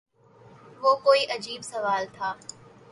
[0.81, 2.33] وہ کوئی عجیب سوال تھا